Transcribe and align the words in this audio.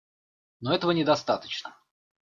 Но 0.61 0.73
этого 0.73 0.89
недостаточно. 0.93 1.77